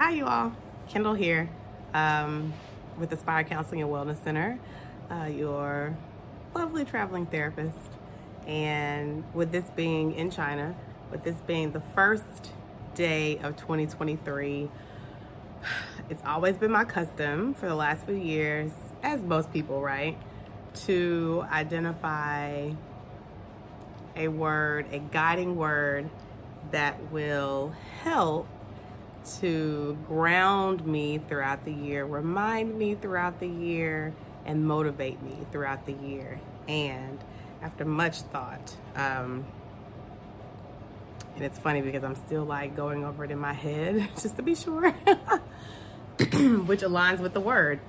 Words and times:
Hi, 0.00 0.12
you 0.12 0.24
all. 0.24 0.50
Kendall 0.88 1.12
here 1.12 1.50
um, 1.92 2.54
with 2.98 3.12
Aspire 3.12 3.44
Counseling 3.44 3.82
and 3.82 3.90
Wellness 3.90 4.24
Center, 4.24 4.58
uh, 5.10 5.26
your 5.26 5.94
lovely 6.54 6.86
traveling 6.86 7.26
therapist. 7.26 7.76
And 8.46 9.24
with 9.34 9.52
this 9.52 9.66
being 9.76 10.14
in 10.14 10.30
China, 10.30 10.74
with 11.10 11.22
this 11.22 11.36
being 11.46 11.72
the 11.72 11.82
first 11.94 12.50
day 12.94 13.36
of 13.42 13.58
2023, 13.58 14.70
it's 16.08 16.22
always 16.24 16.56
been 16.56 16.70
my 16.70 16.86
custom 16.86 17.52
for 17.52 17.68
the 17.68 17.74
last 17.74 18.06
few 18.06 18.14
years, 18.14 18.72
as 19.02 19.20
most 19.20 19.52
people, 19.52 19.82
right, 19.82 20.16
to 20.86 21.44
identify 21.52 22.70
a 24.16 24.28
word, 24.28 24.86
a 24.92 24.98
guiding 24.98 25.56
word 25.56 26.08
that 26.70 27.12
will 27.12 27.74
help 28.02 28.46
to 29.40 29.98
ground 30.06 30.84
me 30.86 31.18
throughout 31.18 31.64
the 31.64 31.72
year, 31.72 32.04
remind 32.04 32.76
me 32.78 32.94
throughout 32.94 33.40
the 33.40 33.48
year, 33.48 34.14
and 34.44 34.66
motivate 34.66 35.22
me 35.22 35.36
throughout 35.52 35.86
the 35.86 35.92
year. 35.92 36.40
And 36.68 37.18
after 37.62 37.84
much 37.84 38.22
thought, 38.22 38.74
um, 38.96 39.44
and 41.34 41.44
it's 41.44 41.58
funny 41.58 41.80
because 41.80 42.04
I'm 42.04 42.16
still 42.16 42.44
like 42.44 42.76
going 42.76 43.04
over 43.04 43.24
it 43.24 43.30
in 43.30 43.38
my 43.38 43.52
head 43.52 44.08
just 44.20 44.36
to 44.36 44.42
be 44.42 44.54
sure, 44.54 44.90
which 46.20 46.80
aligns 46.80 47.20
with 47.20 47.32
the 47.32 47.40
word. 47.40 47.80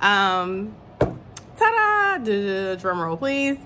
Um, 0.00 0.76
ta 1.00 2.18
da! 2.18 2.74
Drum 2.76 3.00
roll, 3.00 3.16
please. 3.16 3.58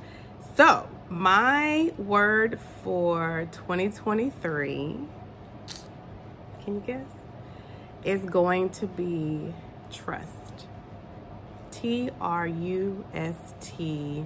So, 0.57 0.89
my 1.09 1.93
word 1.99 2.59
for 2.83 3.49
2023, 3.53 4.97
can 6.71 6.75
you 6.77 6.83
guess? 6.87 7.07
Is 8.05 8.23
going 8.23 8.71
to 8.71 8.87
be 8.87 9.53
trust. 9.91 10.29
T 11.71 12.11
R 12.21 12.47
U 12.47 13.05
S 13.13 13.35
T, 13.61 14.25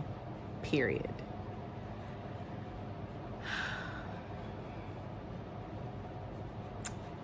period. 0.62 1.10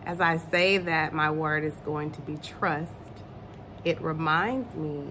As 0.05 0.21
I 0.21 0.39
say 0.39 0.79
that 0.79 1.13
my 1.13 1.31
word 1.31 1.63
is 1.63 1.75
going 1.85 2.11
to 2.13 2.21
be 2.23 2.37
trust, 2.37 2.93
it 3.85 4.01
reminds 4.01 4.75
me 4.75 5.05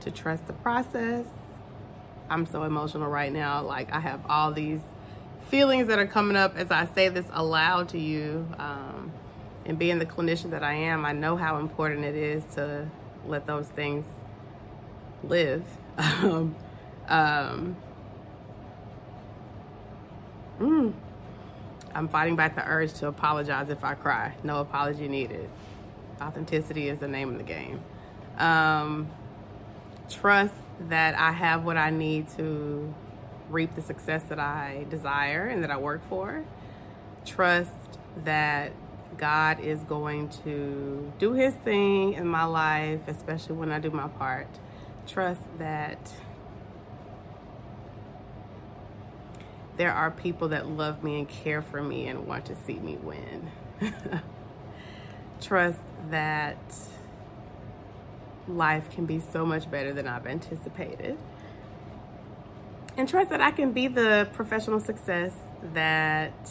to 0.00 0.10
trust 0.10 0.46
the 0.46 0.54
process. 0.54 1.26
I'm 2.30 2.46
so 2.46 2.62
emotional 2.62 3.08
right 3.08 3.30
now. 3.30 3.62
Like, 3.62 3.92
I 3.92 4.00
have 4.00 4.20
all 4.26 4.52
these 4.52 4.80
feelings 5.48 5.88
that 5.88 5.98
are 5.98 6.06
coming 6.06 6.36
up 6.36 6.56
as 6.56 6.70
I 6.70 6.86
say 6.94 7.10
this 7.10 7.26
aloud 7.30 7.90
to 7.90 7.98
you. 7.98 8.48
Um, 8.58 9.12
and 9.64 9.78
being 9.78 9.98
the 9.98 10.06
clinician 10.06 10.50
that 10.50 10.62
I 10.62 10.74
am, 10.74 11.04
I 11.04 11.12
know 11.12 11.36
how 11.36 11.58
important 11.58 12.04
it 12.04 12.16
is 12.16 12.44
to 12.54 12.88
let 13.26 13.46
those 13.46 13.66
things 13.68 14.04
live. 15.22 15.64
um, 15.98 16.56
um, 17.08 17.76
mm, 20.58 20.92
I'm 21.94 22.08
fighting 22.08 22.36
back 22.36 22.56
the 22.56 22.66
urge 22.66 22.92
to 22.94 23.08
apologize 23.08 23.68
if 23.68 23.84
I 23.84 23.94
cry. 23.94 24.34
No 24.42 24.60
apology 24.60 25.08
needed. 25.08 25.48
Authenticity 26.20 26.88
is 26.88 26.98
the 26.98 27.08
name 27.08 27.30
of 27.30 27.38
the 27.38 27.44
game. 27.44 27.80
Um, 28.38 29.10
trust 30.08 30.54
that 30.88 31.14
I 31.14 31.32
have 31.32 31.64
what 31.64 31.76
I 31.76 31.90
need 31.90 32.28
to 32.36 32.92
reap 33.50 33.74
the 33.74 33.82
success 33.82 34.22
that 34.24 34.38
I 34.38 34.86
desire 34.88 35.46
and 35.46 35.62
that 35.62 35.70
I 35.70 35.76
work 35.76 36.00
for. 36.08 36.44
Trust 37.24 37.70
that 38.24 38.72
God 39.16 39.60
is 39.60 39.80
going 39.80 40.28
to 40.44 41.12
do 41.18 41.32
his 41.32 41.54
thing 41.54 42.14
in 42.14 42.26
my 42.26 42.44
life, 42.44 43.00
especially 43.06 43.56
when 43.56 43.70
I 43.70 43.78
do 43.78 43.90
my 43.90 44.08
part. 44.08 44.48
Trust 45.06 45.40
that 45.58 46.12
there 49.76 49.92
are 49.92 50.10
people 50.10 50.48
that 50.48 50.68
love 50.68 51.02
me 51.02 51.18
and 51.18 51.28
care 51.28 51.62
for 51.62 51.82
me 51.82 52.06
and 52.06 52.26
want 52.26 52.46
to 52.46 52.56
see 52.56 52.74
me 52.74 52.96
win. 52.96 53.50
Trust 55.40 55.80
that 56.10 56.58
life 58.48 58.90
can 58.90 59.06
be 59.06 59.20
so 59.20 59.46
much 59.46 59.70
better 59.70 59.92
than 59.92 60.06
I've 60.06 60.26
anticipated. 60.26 61.16
And 62.96 63.08
trust 63.08 63.30
that 63.30 63.40
I 63.40 63.50
can 63.50 63.72
be 63.72 63.88
the 63.88 64.28
professional 64.34 64.78
success 64.78 65.32
that 65.72 66.50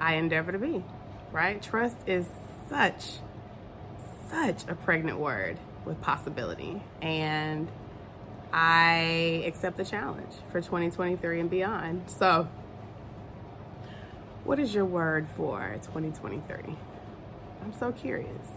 I 0.00 0.14
endeavor 0.14 0.52
to 0.52 0.58
be, 0.58 0.82
right? 1.32 1.60
Trust 1.62 1.96
is 2.06 2.26
such, 2.68 3.18
such 4.30 4.62
a 4.68 4.74
pregnant 4.74 5.18
word 5.18 5.58
with 5.84 6.00
possibility. 6.00 6.82
And 7.00 7.68
I 8.52 9.42
accept 9.46 9.76
the 9.76 9.84
challenge 9.84 10.32
for 10.50 10.60
2023 10.60 11.40
and 11.40 11.50
beyond. 11.50 12.04
So, 12.06 12.48
what 14.44 14.58
is 14.58 14.74
your 14.74 14.84
word 14.84 15.26
for 15.36 15.76
2023? 15.82 16.76
I'm 17.62 17.72
so 17.78 17.92
curious. 17.92 18.48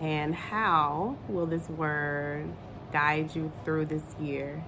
And 0.00 0.34
how 0.34 1.16
will 1.28 1.46
this 1.46 1.68
word 1.68 2.48
guide 2.92 3.34
you 3.34 3.52
through 3.64 3.86
this 3.86 4.02
year 4.20 4.62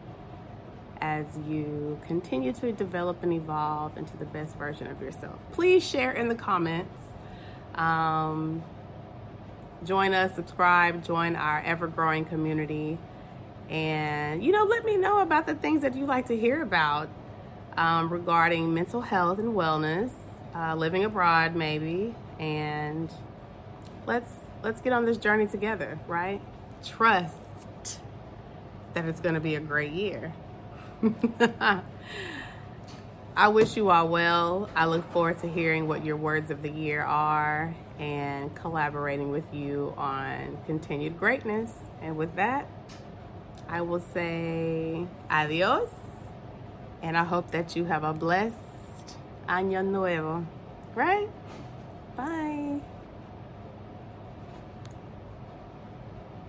as 1.01 1.27
you 1.47 2.01
continue 2.07 2.53
to 2.53 2.73
develop 2.73 3.23
and 3.23 3.33
evolve 3.33 3.97
into 3.97 4.17
the 4.17 4.25
best 4.25 4.57
version 4.57 4.87
of 4.87 5.01
yourself? 5.01 5.39
Please 5.53 5.87
share 5.87 6.13
in 6.13 6.29
the 6.29 6.35
comments. 6.35 7.03
Um, 7.75 8.63
join 9.85 10.15
us, 10.15 10.35
subscribe, 10.35 11.05
join 11.05 11.37
our 11.37 11.61
ever 11.61 11.87
growing 11.87 12.25
community. 12.25 12.99
And, 13.69 14.45
you 14.45 14.53
know, 14.53 14.65
let 14.65 14.85
me 14.85 14.97
know 14.97 15.21
about 15.21 15.47
the 15.47 15.55
things 15.55 15.83
that 15.83 15.97
you 15.97 16.07
like 16.07 16.27
to 16.27 16.37
hear 16.37 16.63
about 16.63 17.09
um, 17.77 18.13
regarding 18.13 18.73
mental 18.73 19.01
health 19.01 19.39
and 19.39 19.55
wellness, 19.55 20.11
uh, 20.55 20.75
living 20.75 21.05
abroad, 21.05 21.57
maybe. 21.57 22.15
And 22.39 23.11
let's 24.07 24.31
let's 24.63 24.81
get 24.81 24.93
on 24.93 25.05
this 25.05 25.17
journey 25.17 25.47
together, 25.47 25.99
right? 26.07 26.41
Trust 26.85 27.35
that 28.95 29.05
it's 29.07 29.21
going 29.21 29.35
to 29.35 29.41
be 29.41 29.55
a 29.57 29.61
great 29.61 29.93
year. 29.93 30.33
I 33.37 33.49
wish 33.49 33.77
you 33.77 33.91
all 33.91 34.09
well. 34.09 34.71
I 34.75 34.87
look 34.87 35.11
forward 35.13 35.41
to 35.41 35.49
hearing 35.49 35.89
what 35.89 36.05
your 36.05 36.17
words 36.17 36.51
of 36.51 36.63
the 36.63 36.71
year 36.71 37.03
are 37.03 37.75
and 37.99 38.55
collaborating 38.55 39.31
with 39.31 39.45
you 39.53 39.93
on 39.97 40.57
continued 40.67 41.19
greatness. 41.19 41.73
And 42.01 42.17
with 42.17 42.35
that, 42.37 42.67
I 43.69 43.83
will 43.83 44.03
say 44.13 45.07
adios. 45.31 45.91
And 47.03 47.17
I 47.17 47.25
hope 47.25 47.51
that 47.51 47.77
you 47.77 47.85
have 47.85 48.05
a 48.05 48.13
blessed 48.13 48.57
Año 49.49 49.85
Nuevo, 49.85 50.47
right? 50.95 51.29
Bye. 52.17 52.81